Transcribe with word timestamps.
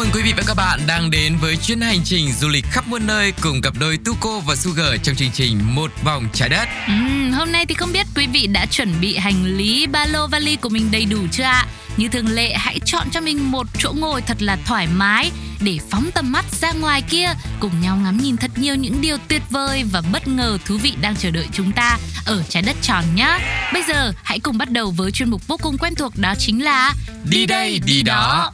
mừng 0.00 0.10
quý 0.14 0.22
vị 0.22 0.32
và 0.36 0.42
các 0.46 0.54
bạn 0.54 0.80
đang 0.86 1.10
đến 1.10 1.36
với 1.40 1.56
chuyến 1.56 1.80
hành 1.80 2.00
trình 2.04 2.32
du 2.32 2.48
lịch 2.48 2.64
khắp 2.70 2.88
muôn 2.88 3.06
nơi 3.06 3.32
cùng 3.42 3.60
cặp 3.62 3.74
đôi 3.80 3.98
Tuko 4.04 4.40
và 4.46 4.56
Sugar 4.56 4.88
trong 5.02 5.14
chương 5.14 5.30
trình 5.32 5.58
Một 5.74 5.90
vòng 6.04 6.28
trái 6.32 6.48
đất. 6.48 6.68
Ừ, 6.86 7.30
hôm 7.32 7.52
nay 7.52 7.66
thì 7.66 7.74
không 7.74 7.92
biết 7.92 8.06
quý 8.16 8.26
vị 8.26 8.46
đã 8.46 8.66
chuẩn 8.66 9.00
bị 9.00 9.16
hành 9.16 9.44
lý 9.44 9.86
ba 9.86 10.06
lô 10.06 10.26
vali 10.26 10.56
của 10.56 10.68
mình 10.68 10.90
đầy 10.90 11.04
đủ 11.04 11.18
chưa 11.32 11.42
ạ? 11.42 11.66
Như 11.96 12.08
thường 12.08 12.28
lệ 12.28 12.54
hãy 12.54 12.80
chọn 12.84 13.06
cho 13.12 13.20
mình 13.20 13.50
một 13.50 13.66
chỗ 13.78 13.92
ngồi 13.92 14.22
thật 14.22 14.42
là 14.42 14.58
thoải 14.64 14.86
mái 14.86 15.30
để 15.60 15.78
phóng 15.90 16.10
tầm 16.14 16.32
mắt 16.32 16.44
ra 16.60 16.72
ngoài 16.72 17.02
kia 17.02 17.28
cùng 17.60 17.80
nhau 17.80 17.96
ngắm 17.96 18.18
nhìn 18.18 18.36
thật 18.36 18.50
nhiều 18.56 18.74
những 18.74 19.00
điều 19.00 19.16
tuyệt 19.28 19.42
vời 19.50 19.84
và 19.92 20.02
bất 20.12 20.28
ngờ 20.28 20.58
thú 20.64 20.76
vị 20.76 20.94
đang 21.00 21.16
chờ 21.16 21.30
đợi 21.30 21.46
chúng 21.52 21.72
ta 21.72 21.98
ở 22.26 22.42
trái 22.48 22.62
đất 22.62 22.76
tròn 22.82 23.04
nhé. 23.14 23.38
Bây 23.72 23.82
giờ 23.82 24.12
hãy 24.22 24.40
cùng 24.40 24.58
bắt 24.58 24.70
đầu 24.70 24.90
với 24.90 25.10
chuyên 25.10 25.30
mục 25.30 25.46
vô 25.48 25.56
cùng 25.62 25.78
quen 25.78 25.94
thuộc 25.94 26.12
đó 26.16 26.34
chính 26.38 26.64
là 26.64 26.94
Đi 27.24 27.46
đây, 27.46 27.80
đi 27.86 28.02
đó. 28.02 28.52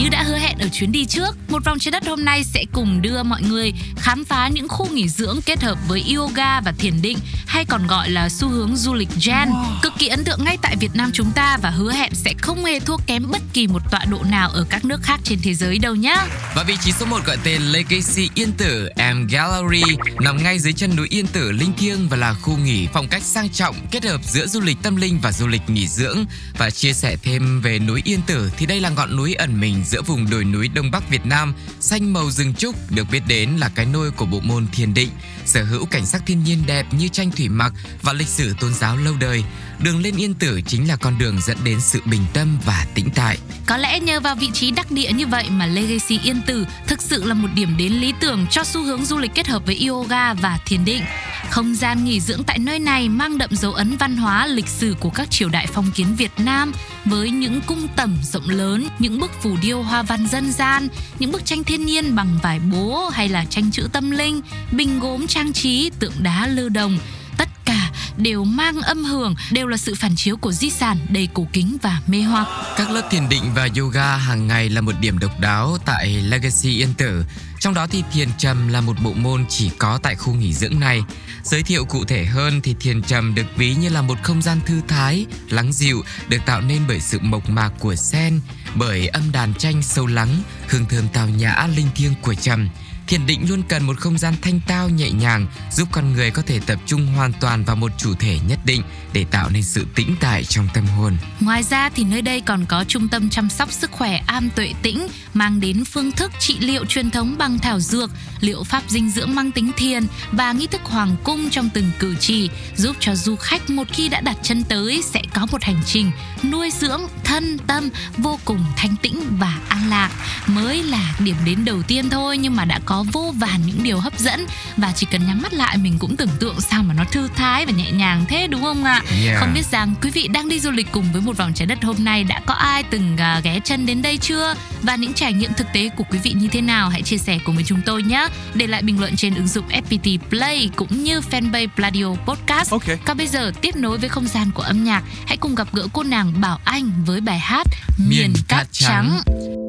Như 0.00 0.08
đã 0.08 0.22
hứa 0.22 0.38
ở 0.60 0.68
chuyến 0.68 0.92
đi 0.92 1.04
trước, 1.04 1.36
một 1.48 1.64
vòng 1.64 1.78
trái 1.78 1.90
đất 1.90 2.06
hôm 2.06 2.24
nay 2.24 2.44
sẽ 2.44 2.64
cùng 2.72 3.02
đưa 3.02 3.22
mọi 3.22 3.42
người 3.42 3.72
khám 3.96 4.24
phá 4.24 4.48
những 4.48 4.68
khu 4.68 4.88
nghỉ 4.88 5.08
dưỡng 5.08 5.40
kết 5.46 5.62
hợp 5.62 5.78
với 5.88 6.14
yoga 6.16 6.60
và 6.60 6.72
thiền 6.72 7.02
định 7.02 7.18
hay 7.46 7.64
còn 7.64 7.86
gọi 7.86 8.10
là 8.10 8.28
xu 8.28 8.48
hướng 8.48 8.76
du 8.76 8.94
lịch 8.94 9.08
gen 9.26 9.48
cực 9.82 9.92
kỳ 9.98 10.08
ấn 10.08 10.24
tượng 10.24 10.44
ngay 10.44 10.58
tại 10.62 10.76
Việt 10.80 10.90
Nam 10.94 11.10
chúng 11.12 11.32
ta 11.32 11.56
và 11.62 11.70
hứa 11.70 11.92
hẹn 11.92 12.14
sẽ 12.14 12.34
không 12.38 12.64
hề 12.64 12.80
thua 12.80 12.96
kém 13.06 13.30
bất 13.30 13.42
kỳ 13.52 13.66
một 13.66 13.82
tọa 13.90 14.04
độ 14.04 14.22
nào 14.30 14.50
ở 14.50 14.66
các 14.70 14.84
nước 14.84 15.00
khác 15.02 15.20
trên 15.24 15.38
thế 15.42 15.54
giới 15.54 15.78
đâu 15.78 15.94
nhá. 15.94 16.16
Và 16.54 16.62
vị 16.62 16.76
trí 16.80 16.92
số 16.92 17.06
1 17.06 17.24
gọi 17.24 17.36
tên 17.44 17.62
Legacy 17.62 18.28
Yên 18.34 18.52
Tử 18.52 18.88
M 18.96 19.26
Gallery 19.26 19.82
nằm 20.20 20.42
ngay 20.42 20.58
dưới 20.58 20.72
chân 20.72 20.96
núi 20.96 21.06
Yên 21.10 21.26
Tử 21.26 21.52
linh 21.52 21.72
thiêng 21.78 22.08
và 22.08 22.16
là 22.16 22.34
khu 22.34 22.56
nghỉ 22.56 22.88
phong 22.92 23.08
cách 23.08 23.22
sang 23.22 23.48
trọng 23.48 23.76
kết 23.90 24.04
hợp 24.04 24.20
giữa 24.24 24.46
du 24.46 24.60
lịch 24.60 24.76
tâm 24.82 24.96
linh 24.96 25.18
và 25.22 25.32
du 25.32 25.46
lịch 25.46 25.62
nghỉ 25.70 25.88
dưỡng. 25.88 26.24
Và 26.58 26.70
chia 26.70 26.92
sẻ 26.92 27.16
thêm 27.22 27.60
về 27.60 27.78
núi 27.78 28.02
Yên 28.04 28.20
Tử 28.26 28.50
thì 28.56 28.66
đây 28.66 28.80
là 28.80 28.88
ngọn 28.88 29.16
núi 29.16 29.34
ẩn 29.34 29.60
mình 29.60 29.84
giữa 29.86 30.02
vùng 30.02 30.30
đồi 30.30 30.44
núi 30.52 30.68
Đông 30.68 30.90
Bắc 30.90 31.10
Việt 31.10 31.26
Nam, 31.26 31.54
xanh 31.80 32.12
màu 32.12 32.30
rừng 32.30 32.54
trúc 32.54 32.90
được 32.90 33.06
biết 33.10 33.22
đến 33.28 33.50
là 33.50 33.68
cái 33.74 33.86
nôi 33.86 34.10
của 34.10 34.26
bộ 34.26 34.40
môn 34.40 34.66
thiền 34.72 34.94
định, 34.94 35.08
sở 35.44 35.64
hữu 35.64 35.86
cảnh 35.86 36.06
sắc 36.06 36.22
thiên 36.26 36.44
nhiên 36.44 36.62
đẹp 36.66 36.86
như 36.94 37.08
tranh 37.08 37.30
thủy 37.30 37.48
mặc 37.48 37.72
và 38.02 38.12
lịch 38.12 38.28
sử 38.28 38.54
tôn 38.60 38.74
giáo 38.74 38.96
lâu 38.96 39.14
đời. 39.20 39.44
Đường 39.78 40.00
lên 40.00 40.16
Yên 40.16 40.34
Tử 40.34 40.60
chính 40.66 40.88
là 40.88 40.96
con 40.96 41.18
đường 41.18 41.40
dẫn 41.40 41.56
đến 41.64 41.80
sự 41.80 42.00
bình 42.04 42.22
tâm 42.32 42.58
và 42.66 42.86
tĩnh 42.94 43.08
tại. 43.14 43.38
Có 43.66 43.76
lẽ 43.76 44.00
nhờ 44.00 44.20
vào 44.20 44.34
vị 44.34 44.50
trí 44.52 44.70
đắc 44.70 44.90
địa 44.90 45.12
như 45.12 45.26
vậy 45.26 45.50
mà 45.50 45.66
Legacy 45.66 46.18
Yên 46.22 46.42
Tử 46.46 46.66
thực 46.86 47.02
sự 47.02 47.24
là 47.24 47.34
một 47.34 47.48
điểm 47.54 47.76
đến 47.76 47.92
lý 47.92 48.14
tưởng 48.20 48.46
cho 48.50 48.64
xu 48.64 48.82
hướng 48.82 49.04
du 49.04 49.18
lịch 49.18 49.34
kết 49.34 49.46
hợp 49.46 49.66
với 49.66 49.86
yoga 49.86 50.34
và 50.34 50.58
thiền 50.66 50.84
định. 50.84 51.02
Không 51.50 51.74
gian 51.74 52.04
nghỉ 52.04 52.20
dưỡng 52.20 52.44
tại 52.44 52.58
nơi 52.58 52.78
này 52.78 53.08
mang 53.08 53.38
đậm 53.38 53.56
dấu 53.56 53.72
ấn 53.72 53.96
văn 53.96 54.16
hóa 54.16 54.46
lịch 54.46 54.68
sử 54.68 54.96
của 55.00 55.10
các 55.10 55.30
triều 55.30 55.48
đại 55.48 55.66
phong 55.66 55.90
kiến 55.90 56.14
Việt 56.16 56.32
Nam 56.38 56.72
với 57.04 57.30
những 57.30 57.60
cung 57.66 57.88
tẩm 57.96 58.16
rộng 58.22 58.48
lớn, 58.48 58.88
những 58.98 59.20
bức 59.20 59.30
phù 59.42 59.56
điêu 59.62 59.82
hoa 59.82 60.02
văn 60.02 60.26
dân 60.28 60.52
gian, 60.52 60.88
những 61.18 61.32
bức 61.32 61.44
tranh 61.44 61.64
thiên 61.64 61.86
nhiên 61.86 62.14
bằng 62.14 62.38
vải 62.42 62.58
bố 62.58 63.08
hay 63.12 63.28
là 63.28 63.44
tranh 63.44 63.70
chữ 63.70 63.88
tâm 63.92 64.10
linh, 64.10 64.40
bình 64.72 65.00
gốm 65.00 65.26
trang 65.26 65.52
trí, 65.52 65.90
tượng 65.98 66.14
đá 66.22 66.46
lưu 66.46 66.68
đồng 66.68 66.98
tất 67.40 67.48
cả 67.64 67.90
đều 68.16 68.44
mang 68.44 68.82
âm 68.82 69.04
hưởng, 69.04 69.34
đều 69.50 69.66
là 69.66 69.76
sự 69.76 69.94
phản 69.94 70.16
chiếu 70.16 70.36
của 70.36 70.52
di 70.52 70.70
sản 70.70 70.98
đầy 71.08 71.28
cổ 71.34 71.46
kính 71.52 71.76
và 71.82 72.00
mê 72.06 72.22
hoặc. 72.22 72.48
Các 72.76 72.90
lớp 72.90 73.08
thiền 73.10 73.28
định 73.28 73.42
và 73.54 73.68
yoga 73.78 74.16
hàng 74.16 74.48
ngày 74.48 74.68
là 74.68 74.80
một 74.80 74.92
điểm 75.00 75.18
độc 75.18 75.40
đáo 75.40 75.78
tại 75.84 76.08
Legacy 76.08 76.70
Yên 76.82 76.94
Tử. 76.94 77.24
Trong 77.60 77.74
đó 77.74 77.86
thì 77.86 78.04
thiền 78.12 78.28
trầm 78.38 78.68
là 78.68 78.80
một 78.80 78.96
bộ 79.02 79.12
môn 79.12 79.44
chỉ 79.48 79.70
có 79.78 79.98
tại 80.02 80.14
khu 80.14 80.34
nghỉ 80.34 80.52
dưỡng 80.52 80.80
này. 80.80 81.02
Giới 81.42 81.62
thiệu 81.62 81.84
cụ 81.84 82.04
thể 82.04 82.24
hơn 82.24 82.60
thì 82.60 82.74
thiền 82.80 83.02
trầm 83.02 83.34
được 83.34 83.46
ví 83.56 83.74
như 83.74 83.88
là 83.88 84.02
một 84.02 84.18
không 84.22 84.42
gian 84.42 84.60
thư 84.66 84.80
thái, 84.88 85.26
lắng 85.48 85.72
dịu 85.72 86.02
được 86.28 86.38
tạo 86.46 86.60
nên 86.60 86.82
bởi 86.88 87.00
sự 87.00 87.18
mộc 87.22 87.50
mạc 87.50 87.72
của 87.78 87.94
sen, 87.94 88.40
bởi 88.74 89.08
âm 89.08 89.32
đàn 89.32 89.54
tranh 89.54 89.82
sâu 89.82 90.06
lắng, 90.06 90.42
hương 90.68 90.86
thơm 90.86 91.08
tào 91.08 91.28
nhã 91.28 91.68
linh 91.76 91.88
thiêng 91.94 92.14
của 92.22 92.34
trầm. 92.34 92.68
Thiền 93.10 93.26
định 93.26 93.48
luôn 93.48 93.62
cần 93.68 93.86
một 93.86 93.98
không 93.98 94.18
gian 94.18 94.34
thanh 94.42 94.60
tao 94.66 94.88
nhẹ 94.88 95.10
nhàng 95.10 95.46
giúp 95.72 95.88
con 95.92 96.12
người 96.12 96.30
có 96.30 96.42
thể 96.46 96.60
tập 96.66 96.78
trung 96.86 97.06
hoàn 97.06 97.32
toàn 97.40 97.64
vào 97.64 97.76
một 97.76 97.92
chủ 97.98 98.14
thể 98.14 98.38
nhất 98.48 98.58
định 98.64 98.82
để 99.12 99.24
tạo 99.30 99.50
nên 99.50 99.62
sự 99.62 99.86
tĩnh 99.94 100.16
tại 100.20 100.44
trong 100.44 100.68
tâm 100.74 100.86
hồn. 100.86 101.16
Ngoài 101.40 101.62
ra 101.62 101.88
thì 101.88 102.04
nơi 102.04 102.22
đây 102.22 102.40
còn 102.40 102.64
có 102.68 102.84
trung 102.88 103.08
tâm 103.08 103.28
chăm 103.30 103.50
sóc 103.50 103.72
sức 103.72 103.90
khỏe 103.90 104.22
Am 104.26 104.50
Tuệ 104.50 104.72
Tĩnh 104.82 105.08
mang 105.34 105.60
đến 105.60 105.84
phương 105.84 106.12
thức 106.12 106.32
trị 106.38 106.56
liệu 106.60 106.84
truyền 106.84 107.10
thống 107.10 107.34
bằng 107.38 107.58
thảo 107.58 107.80
dược, 107.80 108.10
liệu 108.40 108.64
pháp 108.64 108.82
dinh 108.88 109.10
dưỡng 109.10 109.34
mang 109.34 109.52
tính 109.52 109.72
thiền 109.76 110.06
và 110.32 110.52
nghi 110.52 110.66
thức 110.66 110.80
hoàng 110.84 111.16
cung 111.24 111.50
trong 111.50 111.68
từng 111.74 111.90
cử 111.98 112.14
chỉ 112.20 112.50
giúp 112.76 112.96
cho 113.00 113.14
du 113.14 113.36
khách 113.36 113.70
một 113.70 113.86
khi 113.92 114.08
đã 114.08 114.20
đặt 114.20 114.36
chân 114.42 114.64
tới 114.64 115.02
sẽ 115.04 115.22
có 115.34 115.46
một 115.52 115.62
hành 115.62 115.80
trình 115.86 116.10
nuôi 116.52 116.70
dưỡng 116.70 117.00
thân 117.24 117.58
tâm 117.58 117.88
vô 118.18 118.38
cùng 118.44 118.64
thanh 118.76 118.96
tĩnh 119.02 119.22
và 119.38 119.58
an 119.68 119.90
lạc. 119.90 120.10
Mới 120.46 120.82
là 120.82 121.14
điểm 121.18 121.36
đến 121.44 121.64
đầu 121.64 121.82
tiên 121.82 122.10
thôi 122.10 122.38
nhưng 122.38 122.56
mà 122.56 122.64
đã 122.64 122.80
có 122.84 122.99
vô 123.02 123.34
vàn 123.38 123.60
những 123.66 123.82
điều 123.82 124.00
hấp 124.00 124.18
dẫn 124.18 124.46
và 124.76 124.92
chỉ 124.96 125.06
cần 125.10 125.26
nhắm 125.26 125.42
mắt 125.42 125.52
lại 125.52 125.76
mình 125.76 125.96
cũng 125.98 126.16
tưởng 126.16 126.28
tượng 126.40 126.60
sao 126.60 126.82
mà 126.82 126.94
nó 126.94 127.04
thư 127.04 127.28
thái 127.36 127.66
và 127.66 127.72
nhẹ 127.72 127.90
nhàng 127.90 128.24
thế 128.28 128.46
đúng 128.46 128.62
không 128.62 128.84
ạ? 128.84 129.02
Yeah. 129.24 129.40
Không 129.40 129.54
biết 129.54 129.66
rằng 129.70 129.94
quý 130.02 130.10
vị 130.10 130.28
đang 130.28 130.48
đi 130.48 130.60
du 130.60 130.70
lịch 130.70 130.92
cùng 130.92 131.12
với 131.12 131.22
một 131.22 131.36
vòng 131.36 131.52
trái 131.54 131.66
đất 131.66 131.84
hôm 131.84 131.96
nay 131.98 132.24
đã 132.24 132.40
có 132.46 132.54
ai 132.54 132.82
từng 132.82 133.16
à, 133.16 133.40
ghé 133.44 133.60
chân 133.64 133.86
đến 133.86 134.02
đây 134.02 134.18
chưa 134.18 134.54
và 134.82 134.96
những 134.96 135.12
trải 135.12 135.32
nghiệm 135.32 135.52
thực 135.52 135.66
tế 135.72 135.88
của 135.96 136.04
quý 136.10 136.18
vị 136.22 136.32
như 136.32 136.48
thế 136.48 136.60
nào 136.60 136.88
hãy 136.88 137.02
chia 137.02 137.18
sẻ 137.18 137.38
cùng 137.44 137.54
với 137.54 137.64
chúng 137.64 137.80
tôi 137.86 138.02
nhé 138.02 138.26
để 138.54 138.66
lại 138.66 138.82
bình 138.82 139.00
luận 139.00 139.16
trên 139.16 139.34
ứng 139.34 139.48
dụng 139.48 139.64
FPT 139.68 140.18
Play 140.28 140.70
cũng 140.76 141.04
như 141.04 141.20
fanpage 141.20 141.68
Pladio 141.76 142.06
Podcast 142.26 142.70
Ok. 142.70 142.84
còn 143.04 143.16
bây 143.16 143.26
giờ 143.26 143.52
tiếp 143.60 143.76
nối 143.76 143.98
với 143.98 144.08
không 144.08 144.26
gian 144.26 144.50
của 144.54 144.62
âm 144.62 144.84
nhạc 144.84 145.02
hãy 145.26 145.36
cùng 145.36 145.54
gặp 145.54 145.68
gỡ 145.72 145.86
cô 145.92 146.02
nàng 146.02 146.40
Bảo 146.40 146.58
Anh 146.64 146.90
với 147.06 147.20
bài 147.20 147.38
hát 147.38 147.66
Miền 148.08 148.32
Cát 148.48 148.66
Trắng. 148.72 149.20
một 149.26 149.59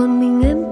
còn 0.00 0.20
mình 0.20 0.42
em 0.42 0.69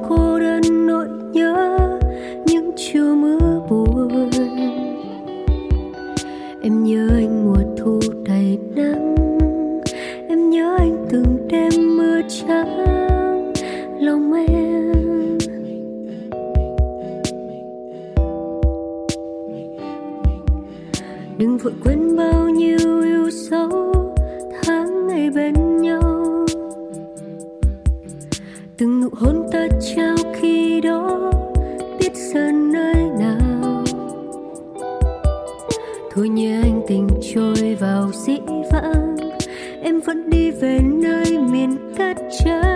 em 39.88 40.00
vẫn 40.00 40.30
đi 40.30 40.50
về 40.50 40.80
nơi 40.82 41.38
miền 41.38 41.76
cát 41.96 42.16
trắng 42.38 42.67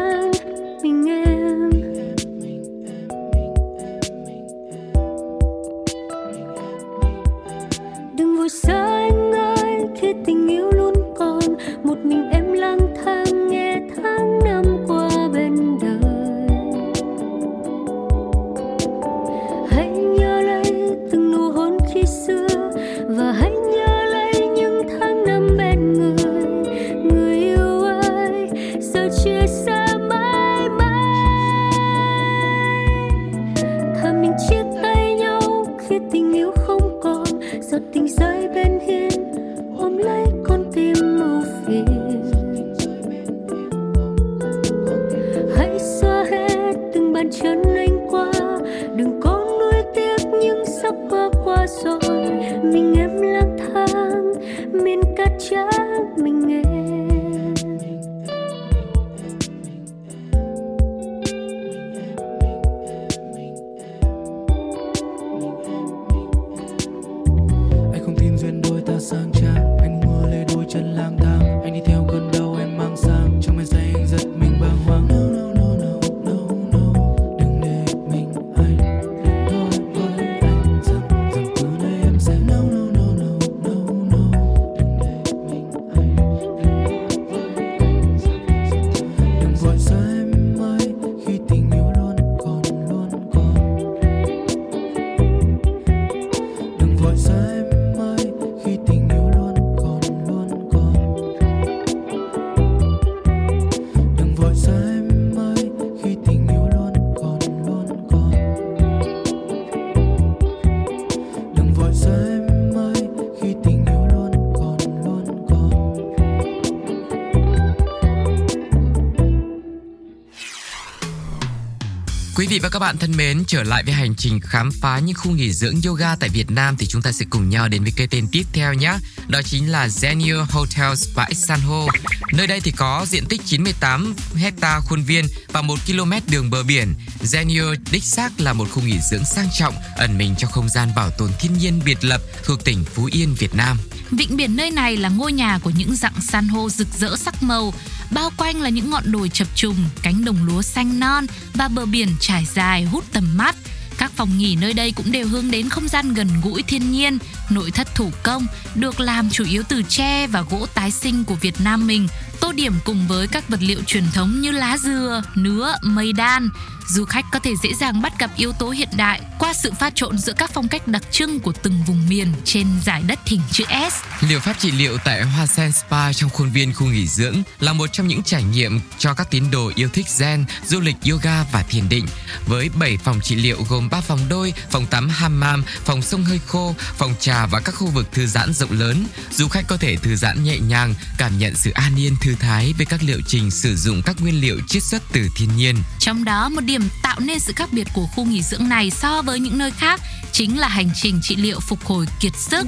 bạn 122.83 122.99
thân 122.99 123.17
mến, 123.17 123.45
trở 123.47 123.63
lại 123.63 123.83
với 123.83 123.95
hành 123.95 124.15
trình 124.15 124.41
khám 124.41 124.71
phá 124.81 124.99
những 124.99 125.15
khu 125.15 125.31
nghỉ 125.31 125.53
dưỡng 125.53 125.75
yoga 125.87 126.17
tại 126.17 126.29
Việt 126.29 126.51
Nam 126.51 126.77
thì 126.77 126.87
chúng 126.87 127.03
ta 127.03 127.13
sẽ 127.13 127.25
cùng 127.31 127.49
nhau 127.49 127.69
đến 127.69 127.83
với 127.83 127.93
cái 127.97 128.07
tên 128.07 128.27
tiếp 128.33 128.43
theo 128.53 128.75
nhé. 128.75 128.95
Đó 129.29 129.43
chính 129.43 129.73
là 129.73 129.87
Zenio 129.87 130.45
Hotels 130.51 131.09
bãi 131.17 131.35
San 131.35 131.61
Ho. 131.61 131.87
Nơi 132.33 132.47
đây 132.47 132.61
thì 132.61 132.71
có 132.71 133.07
diện 133.09 133.25
tích 133.29 133.41
98 133.45 134.15
hecta 134.35 134.81
khuôn 134.81 135.03
viên 135.03 135.27
và 135.53 135.63
1 135.63 135.79
km 135.87 136.13
đường 136.31 136.51
bờ 136.51 136.63
biển. 136.63 136.95
Zenio 137.23 137.77
đích 137.91 138.05
xác 138.05 138.41
là 138.41 138.53
một 138.53 138.69
khu 138.71 138.83
nghỉ 138.83 138.99
dưỡng 139.11 139.25
sang 139.25 139.49
trọng, 139.59 139.75
ẩn 139.97 140.19
mình 140.19 140.35
trong 140.39 140.51
không 140.51 140.69
gian 140.69 140.89
bảo 140.97 141.11
tồn 141.11 141.31
thiên 141.41 141.59
nhiên 141.59 141.81
biệt 141.85 142.05
lập 142.05 142.21
thuộc 142.45 142.65
tỉnh 142.65 142.85
Phú 142.85 143.09
Yên, 143.13 143.35
Việt 143.35 143.55
Nam. 143.55 143.79
Vịnh 144.11 144.37
biển 144.37 144.57
nơi 144.57 144.71
này 144.71 144.97
là 144.97 145.09
ngôi 145.09 145.33
nhà 145.33 145.59
của 145.59 145.71
những 145.71 145.97
dạng 145.97 146.21
san 146.21 146.49
hô 146.49 146.71
rực 146.71 146.89
rỡ 146.99 147.17
sắc 147.17 147.43
màu, 147.43 147.75
bao 148.15 148.31
quanh 148.37 148.61
là 148.61 148.69
những 148.69 148.91
ngọn 148.91 149.13
đồi 149.13 149.29
chập 149.29 149.49
trùng, 149.55 149.77
cánh 150.03 150.25
đồng 150.25 150.45
lúa 150.45 150.63
xanh 150.63 151.01
non 151.01 151.27
và 151.55 151.69
bờ 151.69 151.87
biển 151.87 152.09
trải 152.21 152.47
dài 152.55 152.85
hút 152.85 153.05
tầm 153.13 153.37
mắt. 153.37 153.57
Các 153.99 154.13
phòng 154.17 154.39
nghỉ 154.39 154.57
nơi 154.57 154.73
đây 154.73 154.93
cũng 154.93 155.13
đều 155.13 155.29
hướng 155.29 155.51
đến 155.51 155.69
không 155.69 155.89
gian 155.89 156.15
gần 156.15 156.29
gũi 156.43 156.63
thiên 156.63 156.93
nhiên, 156.93 157.19
nội 157.51 157.71
thất 157.71 157.95
thủ 157.95 158.11
công, 158.23 158.47
được 158.75 159.01
làm 159.01 159.31
chủ 159.31 159.45
yếu 159.45 159.63
từ 159.69 159.83
tre 159.89 160.27
và 160.27 160.43
gỗ 160.51 160.67
tái 160.75 160.91
sinh 160.91 161.25
của 161.25 161.35
Việt 161.35 161.61
Nam 161.61 161.87
mình, 161.87 162.09
tô 162.41 162.53
điểm 162.53 162.75
cùng 162.85 163.07
với 163.09 163.29
các 163.29 163.49
vật 163.49 163.61
liệu 163.63 163.83
truyền 163.87 164.05
thống 164.15 164.41
như 164.41 164.51
lá 164.51 164.79
dừa, 164.79 165.23
nứa, 165.35 165.75
mây 165.83 166.13
đan. 166.13 166.49
Du 166.89 167.05
khách 167.05 167.25
có 167.33 167.39
thể 167.39 167.51
dễ 167.63 167.75
dàng 167.75 168.03
bắt 168.03 168.19
gặp 168.19 168.31
yếu 168.37 168.53
tố 168.53 168.71
hiện 168.71 168.89
đại 168.97 169.21
qua 169.39 169.53
sự 169.53 169.73
pha 169.73 169.91
trộn 169.91 170.19
giữa 170.19 170.33
các 170.33 170.51
phong 170.55 170.69
cách 170.69 170.89
đặc 170.89 171.03
trưng 171.11 171.41
của 171.41 171.53
từng 171.53 171.83
vùng 171.87 172.09
miền 172.09 172.33
trên 172.45 172.67
giải 172.85 173.03
đất 173.07 173.19
hình 173.27 173.41
chữ 173.51 173.65
S. 173.91 174.25
Liệu 174.29 174.41
pháp 174.41 174.59
trị 174.59 174.71
liệu 174.71 174.99
tại 175.05 175.23
Hoa 175.23 175.47
Sen 175.47 175.73
Spa 175.73 176.13
trong 176.13 176.31
khuôn 176.31 176.51
viên 176.51 176.75
khu 176.75 176.87
nghỉ 176.87 177.07
dưỡng 177.07 177.43
là 177.61 177.73
một 177.73 177.93
trong 177.93 178.09
những 178.09 178.23
trải 178.23 178.43
nghiệm 178.43 178.81
cho 178.99 179.15
các 179.15 179.31
tín 179.31 179.45
đồ 179.51 179.73
yêu 179.75 179.89
thích 179.93 180.07
Zen, 180.07 180.45
du 180.67 180.81
lịch 180.81 180.97
yoga 181.11 181.45
và 181.53 181.63
thiền 181.63 181.89
định. 181.89 182.07
Với 182.47 182.71
7 182.81 182.97
phòng 182.97 183.21
trị 183.21 183.35
liệu 183.37 183.65
gồm 183.69 183.89
3 183.91 184.01
phòng 184.01 184.21
đôi, 184.29 184.53
phòng 184.71 184.87
tắm 184.87 185.09
hammam, 185.09 185.65
phòng 185.85 186.03
sông 186.03 186.25
hơi 186.25 186.41
khô, 186.47 186.75
phòng 186.79 187.15
trà 187.21 187.42
và 187.47 187.61
các 187.61 187.75
khu 187.75 187.87
vực 187.87 188.13
thư 188.13 188.27
giãn 188.27 188.53
rộng 188.53 188.73
lớn, 188.73 189.07
du 189.31 189.49
khách 189.49 189.65
có 189.69 189.77
thể 189.77 189.97
thư 189.97 190.17
giãn 190.17 190.45
nhẹ 190.45 190.59
nhàng, 190.59 190.95
cảm 191.19 191.39
nhận 191.39 191.55
sự 191.55 191.71
an 191.71 191.93
yên 191.97 192.17
thư 192.21 192.35
thái 192.35 192.75
với 192.77 192.87
các 192.87 193.01
liệu 193.03 193.21
trình 193.27 193.51
sử 193.51 193.77
dụng 193.77 194.03
các 194.05 194.17
nguyên 194.21 194.41
liệu 194.41 194.61
chiết 194.69 194.83
xuất 194.83 195.03
từ 195.13 195.29
thiên 195.37 195.57
nhiên. 195.57 195.77
Trong 195.99 196.25
đó 196.25 196.49
một 196.49 196.61
điểm 196.61 196.89
tạo 197.03 197.21
nên 197.21 197.41
sự 197.41 197.53
khác 197.57 197.69
biệt 197.73 197.89
của 197.95 198.07
khu 198.07 198.25
nghỉ 198.25 198.43
dưỡng 198.43 198.69
này 198.69 198.91
so 198.91 199.23
với 199.23 199.41
những 199.41 199.59
nơi 199.59 199.71
khác 199.71 200.01
chính 200.33 200.59
là 200.59 200.69
hành 200.69 200.91
trình 200.95 201.21
trị 201.23 201.37
liệu 201.37 201.61
phục 201.61 201.85
hồi 201.85 202.07
kiệt 202.21 202.33
sức, 202.51 202.67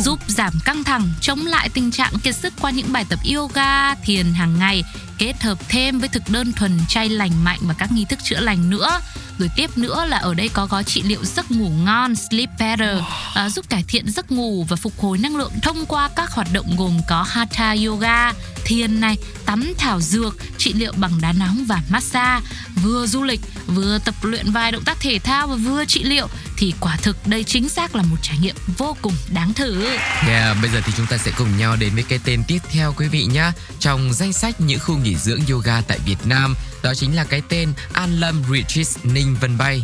giúp 0.00 0.18
giảm 0.26 0.52
căng 0.64 0.84
thẳng, 0.84 1.12
chống 1.20 1.46
lại 1.46 1.68
tình 1.68 1.90
trạng 1.90 2.18
kiệt 2.18 2.36
sức 2.36 2.52
qua 2.60 2.70
những 2.70 2.92
bài 2.92 3.04
tập 3.08 3.18
yoga, 3.34 3.94
thiền 3.94 4.32
hàng 4.34 4.58
ngày, 4.58 4.84
kết 5.18 5.42
hợp 5.42 5.58
thêm 5.68 5.98
với 5.98 6.08
thực 6.08 6.22
đơn 6.28 6.52
thuần 6.52 6.78
chay 6.88 7.08
lành 7.08 7.44
mạnh 7.44 7.58
và 7.62 7.74
các 7.78 7.92
nghi 7.92 8.04
thức 8.04 8.18
chữa 8.24 8.40
lành 8.40 8.70
nữa. 8.70 9.00
Rồi 9.38 9.50
tiếp 9.56 9.78
nữa 9.78 10.04
là 10.08 10.16
ở 10.16 10.34
đây 10.34 10.48
có 10.48 10.66
gói 10.66 10.84
trị 10.84 11.02
liệu 11.02 11.24
giấc 11.24 11.50
ngủ 11.50 11.68
ngon 11.68 12.14
Sleep 12.14 12.48
Better 12.58 12.98
à, 13.34 13.48
giúp 13.48 13.68
cải 13.68 13.84
thiện 13.88 14.10
giấc 14.10 14.32
ngủ 14.32 14.66
và 14.68 14.76
phục 14.76 15.00
hồi 15.00 15.18
năng 15.18 15.36
lượng 15.36 15.52
thông 15.62 15.86
qua 15.86 16.10
các 16.16 16.30
hoạt 16.30 16.48
động 16.52 16.76
gồm 16.78 17.00
có 17.08 17.22
Hatha 17.22 17.74
Yoga, 17.86 18.32
thiền 18.64 19.00
này, 19.00 19.16
tắm 19.46 19.72
thảo 19.78 20.00
dược, 20.00 20.36
trị 20.58 20.72
liệu 20.72 20.92
bằng 20.96 21.20
đá 21.20 21.32
nóng 21.32 21.64
và 21.68 21.82
massage. 21.90 22.46
Vừa 22.82 23.06
du 23.06 23.22
lịch, 23.22 23.40
vừa 23.66 23.98
tập 24.04 24.14
luyện 24.22 24.52
vài 24.52 24.72
động 24.72 24.84
tác 24.84 25.00
thể 25.00 25.18
thao 25.18 25.46
và 25.46 25.54
vừa 25.54 25.84
trị 25.84 26.04
liệu 26.04 26.26
thì 26.56 26.74
quả 26.80 26.96
thực 27.02 27.16
đây 27.26 27.44
chính 27.44 27.68
xác 27.68 27.96
là 27.96 28.02
một 28.02 28.16
trải 28.22 28.38
nghiệm 28.38 28.54
vô 28.78 28.96
cùng 29.02 29.14
đáng 29.34 29.54
thử. 29.54 29.86
Yeah, 30.26 30.56
bây 30.62 30.70
giờ 30.70 30.80
thì 30.84 30.92
chúng 30.96 31.06
ta 31.06 31.18
sẽ 31.18 31.30
cùng 31.38 31.58
nhau 31.58 31.76
đến 31.76 31.94
với 31.94 32.02
cái 32.02 32.18
tên 32.24 32.42
tiếp 32.48 32.58
theo 32.70 32.94
quý 32.96 33.08
vị 33.08 33.24
nhé. 33.24 33.50
Trong 33.78 34.12
danh 34.12 34.32
sách 34.32 34.60
những 34.60 34.80
khu 34.80 34.96
nghỉ 34.96 35.16
dưỡng 35.16 35.40
yoga 35.50 35.80
tại 35.80 35.98
Việt 36.06 36.18
Nam, 36.24 36.54
đó 36.84 36.94
chính 36.94 37.16
là 37.16 37.24
cái 37.24 37.42
tên 37.48 37.72
An 37.92 38.20
Lâm 38.20 38.42
Retreat 38.52 39.04
Ninh 39.04 39.36
Vân 39.40 39.58
Bay. 39.58 39.82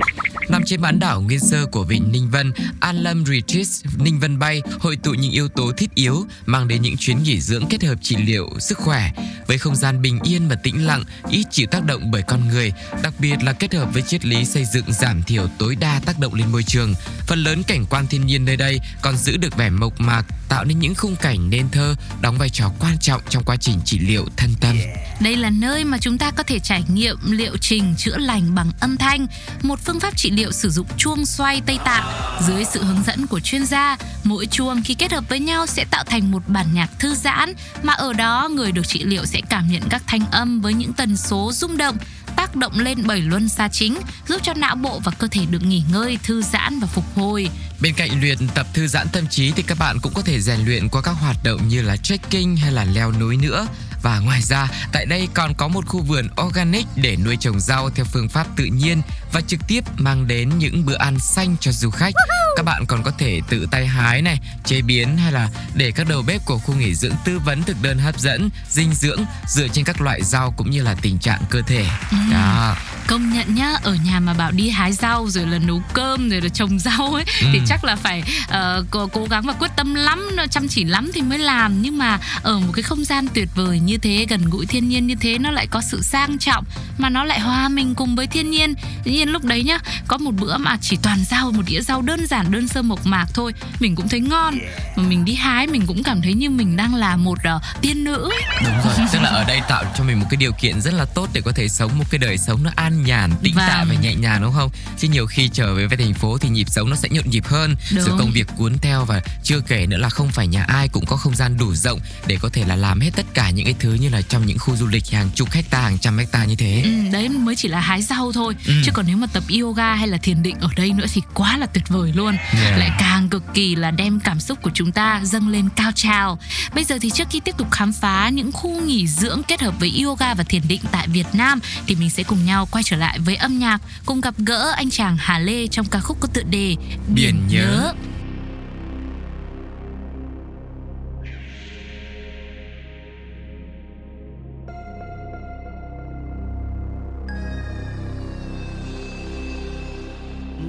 Nằm 0.48 0.62
trên 0.66 0.80
bán 0.80 0.98
đảo 0.98 1.20
nguyên 1.20 1.40
sơ 1.40 1.66
của 1.66 1.84
vịnh 1.84 2.12
Ninh 2.12 2.30
Vân, 2.30 2.52
An 2.80 2.96
Lâm 2.96 3.24
Retreat 3.26 3.66
Ninh 3.98 4.20
Vân 4.20 4.38
Bay 4.38 4.62
hội 4.80 4.96
tụ 4.96 5.14
những 5.14 5.30
yếu 5.30 5.48
tố 5.48 5.72
thiết 5.76 5.94
yếu 5.94 6.26
mang 6.46 6.68
đến 6.68 6.82
những 6.82 6.96
chuyến 6.96 7.22
nghỉ 7.22 7.40
dưỡng 7.40 7.66
kết 7.70 7.82
hợp 7.82 7.94
trị 8.02 8.16
liệu 8.16 8.48
sức 8.60 8.78
khỏe 8.78 9.12
với 9.46 9.58
không 9.58 9.76
gian 9.76 10.02
bình 10.02 10.18
yên 10.24 10.48
và 10.48 10.56
tĩnh 10.62 10.86
lặng, 10.86 11.04
ít 11.30 11.44
chịu 11.50 11.66
tác 11.70 11.84
động 11.84 12.10
bởi 12.10 12.22
con 12.22 12.48
người, 12.48 12.72
đặc 13.02 13.14
biệt 13.18 13.42
là 13.42 13.52
kết 13.52 13.74
hợp 13.74 13.88
với 13.92 14.02
triết 14.02 14.24
lý 14.24 14.44
xây 14.44 14.64
dựng 14.64 14.92
giảm 14.92 15.22
thiểu 15.22 15.46
tối 15.58 15.76
đa 15.76 16.00
tác 16.06 16.18
động 16.18 16.34
lên 16.34 16.52
môi 16.52 16.62
trường. 16.62 16.94
Phần 17.26 17.44
lớn 17.44 17.62
cảnh 17.62 17.86
quan 17.90 18.06
thiên 18.06 18.26
nhiên 18.26 18.44
nơi 18.44 18.56
đây 18.56 18.80
còn 19.02 19.16
giữ 19.16 19.36
được 19.36 19.56
vẻ 19.56 19.70
mộc 19.70 20.00
mạc, 20.00 20.22
tạo 20.48 20.64
nên 20.64 20.78
những 20.78 20.94
khung 20.94 21.16
cảnh 21.16 21.50
nên 21.50 21.68
thơ, 21.70 21.94
đóng 22.20 22.38
vai 22.38 22.48
trò 22.50 22.72
quan 22.80 22.98
trọng 22.98 23.20
trong 23.28 23.44
quá 23.44 23.56
trình 23.56 23.80
trị 23.84 23.98
liệu 23.98 24.26
thân 24.36 24.50
tâm. 24.60 24.76
Đây 25.20 25.36
là 25.36 25.50
nơi 25.50 25.84
mà 25.84 25.98
chúng 25.98 26.18
ta 26.18 26.30
có 26.30 26.42
thể 26.42 26.58
trải 26.58 26.84
nghiệm 26.94 27.16
liệu 27.30 27.56
trình 27.56 27.94
chữa 27.98 28.16
lành 28.16 28.54
bằng 28.54 28.70
âm 28.80 28.96
thanh, 28.96 29.26
một 29.62 29.78
phương 29.84 30.00
pháp 30.00 30.16
trị 30.16 30.30
liệu 30.30 30.52
sử 30.52 30.70
dụng 30.70 30.86
chuông 30.96 31.26
xoay 31.26 31.60
Tây 31.66 31.78
Tạng 31.84 32.04
dưới 32.48 32.64
sự 32.64 32.84
hướng 32.84 33.02
dẫn 33.06 33.26
của 33.26 33.40
chuyên 33.40 33.66
gia. 33.66 33.96
Mỗi 34.24 34.46
chuông 34.46 34.82
khi 34.82 34.94
kết 34.94 35.12
hợp 35.12 35.24
với 35.28 35.40
nhau 35.40 35.66
sẽ 35.66 35.84
tạo 35.90 36.04
thành 36.04 36.30
một 36.30 36.42
bản 36.46 36.66
nhạc 36.74 36.98
thư 36.98 37.14
giãn 37.14 37.52
mà 37.82 37.92
ở 37.92 38.12
đó 38.12 38.48
người 38.52 38.72
được 38.72 38.88
trị 38.88 39.04
liệu 39.04 39.24
sẽ 39.24 39.40
cảm 39.50 39.68
nhận 39.68 39.82
các 39.90 40.02
thanh 40.06 40.30
âm 40.30 40.60
với 40.60 40.74
những 40.74 40.92
tần 40.92 41.16
số 41.16 41.52
rung 41.52 41.76
động 41.76 41.96
tác 42.36 42.56
động 42.56 42.78
lên 42.78 43.06
bảy 43.06 43.20
luân 43.20 43.48
xa 43.48 43.68
chính, 43.68 43.98
giúp 44.28 44.40
cho 44.42 44.54
não 44.54 44.76
bộ 44.76 45.00
và 45.04 45.12
cơ 45.12 45.26
thể 45.30 45.46
được 45.50 45.62
nghỉ 45.62 45.82
ngơi, 45.92 46.18
thư 46.22 46.42
giãn 46.42 46.80
và 46.80 46.86
phục 46.86 47.04
hồi. 47.14 47.48
Bên 47.80 47.94
cạnh 47.94 48.20
luyện 48.20 48.38
tập 48.54 48.66
thư 48.74 48.86
giãn 48.86 49.08
tâm 49.12 49.26
trí 49.26 49.52
thì 49.52 49.62
các 49.62 49.78
bạn 49.78 50.00
cũng 50.00 50.12
có 50.14 50.22
thể 50.22 50.40
rèn 50.40 50.60
luyện 50.64 50.88
qua 50.88 51.02
các 51.02 51.10
hoạt 51.10 51.36
động 51.44 51.68
như 51.68 51.82
là 51.82 51.96
trekking 51.96 52.56
hay 52.56 52.72
là 52.72 52.84
leo 52.84 53.12
núi 53.12 53.36
nữa. 53.36 53.66
Và 54.02 54.18
ngoài 54.18 54.42
ra, 54.42 54.68
tại 54.92 55.06
đây 55.06 55.28
còn 55.34 55.54
có 55.54 55.68
một 55.68 55.86
khu 55.86 56.02
vườn 56.02 56.28
organic 56.46 56.86
để 56.96 57.16
nuôi 57.16 57.36
trồng 57.40 57.60
rau 57.60 57.90
theo 57.90 58.04
phương 58.04 58.28
pháp 58.28 58.46
tự 58.56 58.64
nhiên 58.64 59.02
và 59.32 59.40
trực 59.40 59.60
tiếp 59.68 59.84
mang 59.98 60.26
đến 60.26 60.58
những 60.58 60.86
bữa 60.86 60.96
ăn 60.96 61.18
xanh 61.18 61.56
cho 61.60 61.72
du 61.72 61.90
khách. 61.90 62.14
Các 62.56 62.62
bạn 62.64 62.84
còn 62.86 63.02
có 63.02 63.10
thể 63.18 63.40
tự 63.48 63.68
tay 63.70 63.86
hái 63.86 64.22
này, 64.22 64.40
chế 64.64 64.82
biến 64.82 65.16
hay 65.16 65.32
là 65.32 65.48
để 65.74 65.90
các 65.90 66.08
đầu 66.08 66.22
bếp 66.26 66.46
của 66.46 66.58
khu 66.58 66.74
nghỉ 66.74 66.94
dưỡng 66.94 67.14
tư 67.24 67.38
vấn 67.38 67.62
thực 67.62 67.76
đơn 67.82 67.98
hấp 67.98 68.20
dẫn, 68.20 68.50
dinh 68.68 68.94
dưỡng 68.94 69.24
dựa 69.48 69.68
trên 69.68 69.84
các 69.84 70.00
loại 70.00 70.22
rau 70.22 70.54
cũng 70.56 70.70
như 70.70 70.82
là 70.82 70.94
tình 71.02 71.18
trạng 71.18 71.42
cơ 71.50 71.62
thể. 71.66 71.86
Đó. 72.32 72.76
Công 73.10 73.32
nhận 73.32 73.54
nhá, 73.54 73.72
ở 73.82 73.94
nhà 74.04 74.20
mà 74.20 74.34
bảo 74.34 74.50
đi 74.50 74.68
hái 74.70 74.92
rau 74.92 75.28
rồi 75.28 75.46
là 75.46 75.58
nấu 75.58 75.82
cơm 75.92 76.28
rồi 76.30 76.40
là 76.40 76.48
trồng 76.48 76.78
rau 76.78 77.14
ấy 77.14 77.24
Ừ. 77.40 77.46
thì 77.52 77.60
chắc 77.66 77.84
là 77.84 77.96
phải 77.96 78.22
ờ, 78.48 78.84
cố, 78.90 79.06
cố 79.06 79.24
gắng 79.30 79.42
và 79.46 79.52
quyết 79.52 79.70
tâm 79.76 79.94
lắm, 79.94 80.30
chăm 80.50 80.68
chỉ 80.68 80.84
lắm 80.84 81.10
thì 81.14 81.22
mới 81.22 81.38
làm 81.38 81.82
nhưng 81.82 81.98
mà 81.98 82.18
ở 82.42 82.58
một 82.58 82.72
cái 82.74 82.82
không 82.82 83.04
gian 83.04 83.26
tuyệt 83.34 83.48
vời 83.54 83.80
như 83.80 83.98
thế, 83.98 84.26
gần 84.28 84.50
gũi 84.50 84.66
thiên 84.66 84.88
nhiên 84.88 85.06
như 85.06 85.14
thế 85.20 85.38
nó 85.38 85.50
lại 85.50 85.66
có 85.66 85.80
sự 85.80 86.02
sang 86.02 86.38
trọng 86.38 86.64
mà 86.98 87.08
nó 87.08 87.24
lại 87.24 87.40
hòa 87.40 87.68
mình 87.68 87.94
cùng 87.94 88.16
với 88.16 88.26
thiên 88.26 88.50
nhiên. 88.50 88.74
Tự 89.04 89.10
nhiên 89.10 89.28
lúc 89.28 89.44
đấy 89.44 89.62
nhá, 89.64 89.78
có 90.08 90.18
một 90.18 90.30
bữa 90.30 90.56
mà 90.56 90.76
chỉ 90.80 90.96
toàn 91.02 91.24
rau, 91.24 91.50
một 91.50 91.62
đĩa 91.66 91.80
rau 91.80 92.02
đơn 92.02 92.26
giản 92.26 92.50
đơn 92.52 92.68
sơ 92.68 92.82
mộc 92.82 93.06
mạc 93.06 93.26
thôi, 93.34 93.52
mình 93.80 93.96
cũng 93.96 94.08
thấy 94.08 94.20
ngon. 94.20 94.58
Mà 94.96 95.02
mình 95.02 95.24
đi 95.24 95.34
hái 95.34 95.66
mình 95.66 95.86
cũng 95.86 96.02
cảm 96.02 96.22
thấy 96.22 96.34
như 96.34 96.50
mình 96.50 96.76
đang 96.76 96.94
là 96.94 97.16
một 97.16 97.38
ờ, 97.44 97.60
tiên 97.80 98.04
nữ. 98.04 98.30
Đúng 98.64 98.74
rồi, 98.84 99.06
tức 99.12 99.18
là 99.22 99.28
ở 99.28 99.44
đây 99.44 99.60
tạo 99.68 99.84
cho 99.98 100.04
mình 100.04 100.20
một 100.20 100.26
cái 100.30 100.36
điều 100.36 100.52
kiện 100.52 100.80
rất 100.80 100.94
là 100.94 101.04
tốt 101.04 101.28
để 101.32 101.40
có 101.40 101.52
thể 101.56 101.68
sống 101.68 101.98
một 101.98 102.04
cái 102.10 102.18
đời 102.18 102.38
sống 102.38 102.62
nó 102.62 102.70
an 102.76 102.99
nhàn, 103.04 103.30
tĩnh 103.42 103.54
Vâng. 103.54 103.64
tại 103.68 103.84
và 103.84 103.94
nhẹ 103.94 104.14
nhàng 104.14 104.42
đúng 104.42 104.52
không? 104.52 104.70
Chứ 104.98 105.08
nhiều 105.08 105.26
khi 105.26 105.48
trở 105.52 105.74
về 105.74 105.86
với 105.86 105.96
thành 105.98 106.14
phố 106.14 106.38
thì 106.38 106.48
nhịp 106.48 106.66
sống 106.70 106.90
nó 106.90 106.96
sẽ 106.96 107.08
nhộn 107.08 107.30
nhịp 107.30 107.44
hơn, 107.46 107.76
Đúng. 107.94 108.04
rồi 108.04 108.18
công 108.18 108.30
việc 108.32 108.46
cuốn 108.56 108.78
theo 108.78 109.04
và 109.04 109.20
chưa 109.44 109.60
kể 109.60 109.86
nữa 109.86 109.96
là 109.96 110.08
không 110.08 110.28
phải 110.30 110.46
nhà 110.46 110.64
ai 110.68 110.88
cũng 110.88 111.06
có 111.06 111.16
không 111.16 111.34
gian 111.34 111.56
đủ 111.58 111.74
rộng 111.74 112.00
để 112.26 112.38
có 112.42 112.48
thể 112.52 112.64
là 112.64 112.76
làm 112.76 113.00
hết 113.00 113.10
tất 113.16 113.26
cả 113.34 113.50
những 113.50 113.64
cái 113.64 113.74
thứ 113.80 113.94
như 113.94 114.08
là 114.08 114.22
trong 114.22 114.46
những 114.46 114.58
khu 114.58 114.76
du 114.76 114.86
lịch 114.86 115.10
hàng 115.10 115.30
chục 115.34 115.50
hecta, 115.50 115.80
hàng 115.80 115.98
trăm 115.98 116.18
hecta 116.18 116.44
như 116.44 116.56
thế. 116.56 116.80
Ừ, 116.84 116.90
đấy 117.12 117.28
mới 117.28 117.56
chỉ 117.56 117.68
là 117.68 117.80
hái 117.80 118.02
rau 118.02 118.32
thôi 118.32 118.54
Ừ. 118.66 118.72
chứ 118.84 118.90
còn 118.94 119.06
nếu 119.08 119.16
mà 119.16 119.26
tập 119.26 119.42
yoga 119.60 119.94
hay 119.94 120.08
là 120.08 120.16
thiền 120.18 120.42
định 120.42 120.56
ở 120.60 120.68
đây 120.76 120.92
nữa 120.92 121.06
thì 121.12 121.22
quá 121.34 121.56
là 121.56 121.66
tuyệt 121.66 121.84
vời 121.88 122.12
luôn 122.14 122.36
Yeah. 122.62 122.78
lại 122.78 122.90
càng 122.98 123.28
cực 123.28 123.42
kỳ 123.54 123.74
là 123.76 123.90
đem 123.90 124.20
cảm 124.20 124.40
xúc 124.40 124.58
của 124.62 124.70
chúng 124.74 124.92
ta 124.92 125.20
dâng 125.24 125.48
lên 125.48 125.68
cao 125.76 125.90
trào 125.94 126.38
bây 126.74 126.84
giờ 126.84 126.98
thì 127.00 127.10
trước 127.10 127.28
khi 127.30 127.40
tiếp 127.40 127.54
tục 127.58 127.70
khám 127.70 127.92
phá 127.92 128.28
những 128.28 128.52
khu 128.52 128.80
nghỉ 128.80 129.06
dưỡng 129.06 129.42
kết 129.48 129.60
hợp 129.60 129.74
với 129.80 130.02
yoga 130.04 130.34
và 130.34 130.44
thiền 130.44 130.62
định 130.68 130.80
tại 130.92 131.08
Việt 131.08 131.26
Nam 131.32 131.60
thì 131.86 131.94
mình 131.94 132.10
sẽ 132.10 132.22
cùng 132.22 132.44
nhau 132.46 132.68
quay 132.70 132.84
trở 132.90 132.96
lại 132.96 133.18
với 133.18 133.36
âm 133.36 133.58
nhạc 133.58 133.80
cùng 134.06 134.20
gặp 134.20 134.34
gỡ 134.38 134.72
anh 134.76 134.90
chàng 134.90 135.16
Hà 135.18 135.38
Lê 135.38 135.66
trong 135.66 135.86
ca 135.90 136.00
khúc 136.00 136.16
có 136.20 136.28
tựa 136.32 136.42
đề 136.42 136.76
Biển 137.14 137.34
nhớ. 137.48 137.92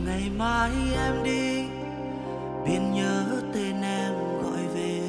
ngày 0.05 0.29
mai 0.37 0.71
em 0.95 1.23
đi 1.23 1.63
biển 2.65 2.93
nhớ 2.93 3.25
tên 3.53 3.81
em 3.81 4.13
gọi 4.43 4.67
về. 4.75 5.01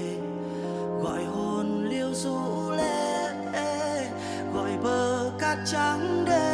Gọi 1.03 1.25
hồn 1.25 1.85
liêu 1.91 2.15
rũ 2.15 2.71
lệ 2.71 3.13
gọi 4.55 4.71
bờ 4.83 5.31
cát 5.39 5.59
trắng 5.73 6.25
đêm 6.27 6.52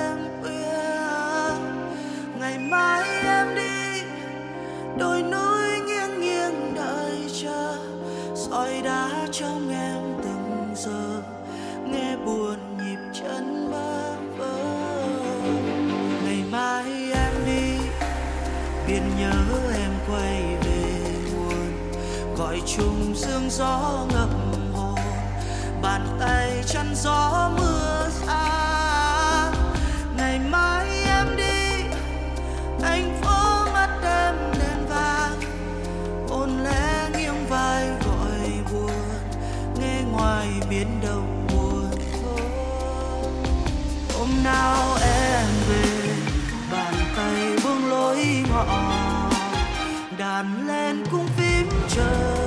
nhớ 19.29 19.73
em 19.75 19.91
quay 20.11 20.57
về 20.65 21.01
nguồn. 21.33 21.73
Gọi 22.37 22.61
chung 22.77 23.15
sương 23.15 23.51
gió 23.51 24.07
ngập 24.15 24.29
hồn. 24.73 24.99
Bàn 25.83 26.17
tay 26.21 26.63
chăn 26.67 26.95
gió 26.95 27.51
mưa 27.57 28.09
xa. 28.11 28.68
show. 51.99 52.38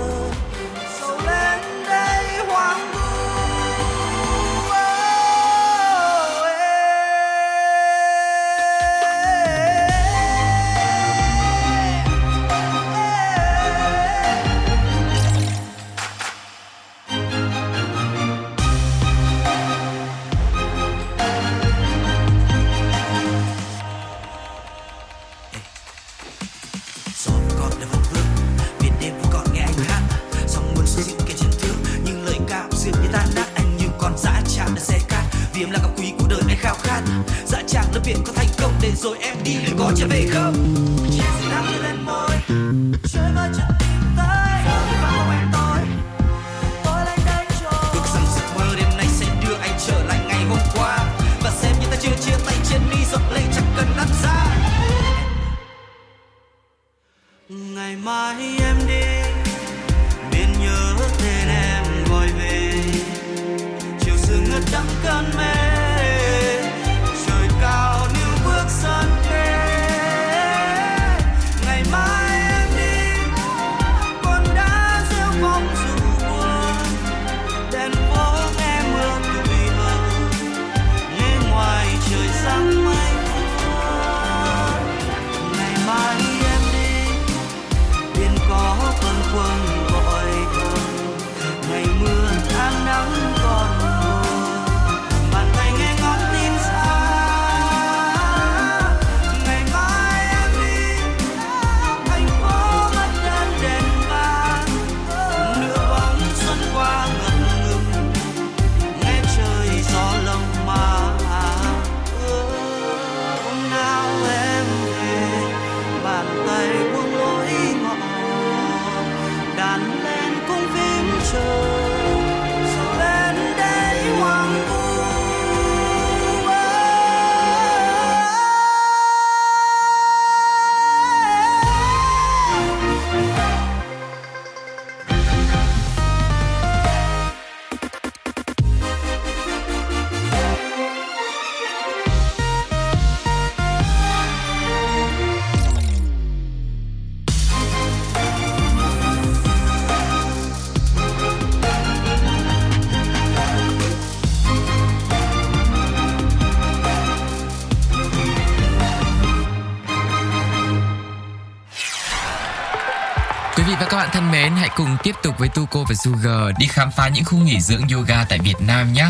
Mến, 164.52 164.60
hãy 164.60 164.70
cùng 164.76 164.98
tiếp 165.04 165.16
tục 165.24 165.36
với 165.38 165.50
Tuko 165.50 165.84
và 165.90 165.96
Sugar 165.96 166.58
đi 166.58 166.68
khám 166.68 166.92
phá 166.92 167.08
những 167.08 167.26
khu 167.26 167.38
nghỉ 167.38 167.62
dưỡng 167.62 167.82
yoga 167.94 168.26
tại 168.30 168.40
Việt 168.44 168.56
Nam 168.60 168.94
nhé. 168.94 169.08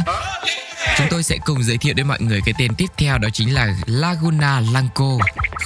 Chúng 0.97 1.07
tôi 1.09 1.23
sẽ 1.23 1.37
cùng 1.45 1.63
giới 1.63 1.77
thiệu 1.77 1.93
đến 1.93 2.07
mọi 2.07 2.21
người 2.21 2.41
cái 2.45 2.53
tên 2.57 2.75
tiếp 2.75 2.87
theo 2.97 3.17
đó 3.17 3.29
chính 3.33 3.53
là 3.53 3.73
Laguna 3.85 4.59
Lanco. 4.59 5.17